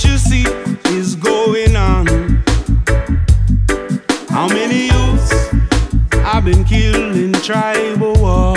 [0.00, 0.44] What you see
[0.96, 2.06] is going on.
[4.30, 5.50] How many youths
[6.12, 8.54] have been killed in tribal war?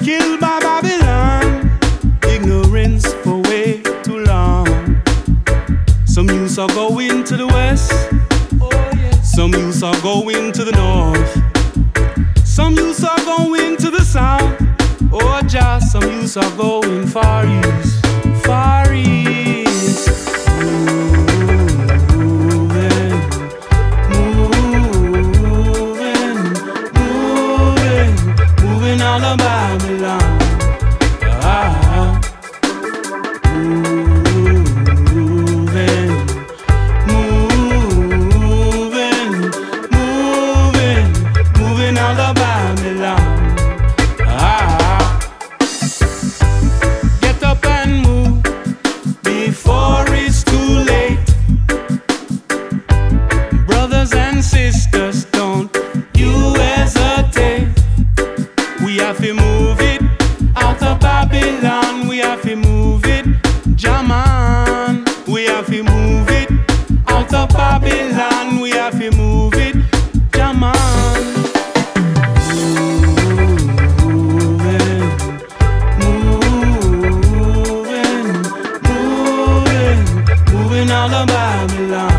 [0.00, 1.78] Killed by Babylon,
[2.26, 4.66] ignorance for way too long.
[6.06, 7.92] Some youths are going to the west,
[9.22, 14.60] some youths are going to the north, some youths are going to the south,
[15.12, 17.91] oh, or just some youths are going far east,
[54.42, 55.70] sisters, don't
[56.16, 57.68] you hesitate.
[58.84, 60.02] We have to move it
[60.56, 62.08] out of Babylon.
[62.08, 63.24] We have to move it,
[63.76, 65.04] Jaman.
[65.28, 66.50] We have to move it
[67.06, 68.60] out of Babylon.
[68.60, 69.76] We have to move it,
[70.32, 70.74] Jaman.
[74.02, 75.02] Moving,
[77.62, 78.26] moving,
[80.52, 82.11] moving, all of Babylon.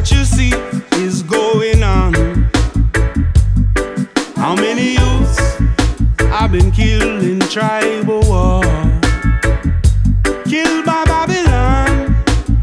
[0.00, 0.50] What you see
[1.04, 2.14] is going on.
[4.34, 5.38] How many youths
[6.20, 8.62] have been killed in tribal war?
[10.46, 12.16] Killed by Babylon,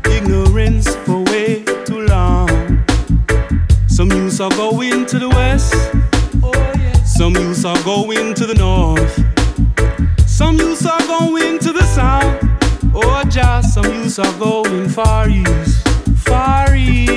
[0.10, 2.84] ignorance for way too long.
[3.86, 5.76] Some youths are going to the west,
[7.06, 9.16] some youths are going to the north,
[10.28, 12.44] some youths are going to the south,
[12.96, 15.88] or just some youths are going far east
[16.28, 17.17] far east.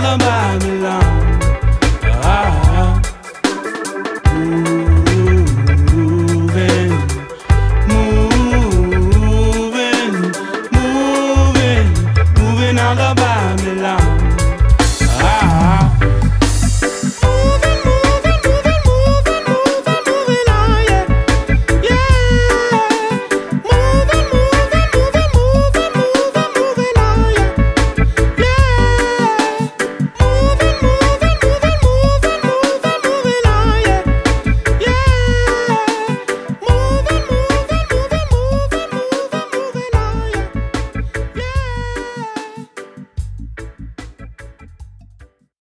[0.00, 1.02] down to Babylon.
[2.22, 3.00] Ah,
[5.94, 6.90] moving,
[9.16, 10.14] moving,
[10.72, 11.88] moving,
[12.34, 14.45] moving out of Babylon.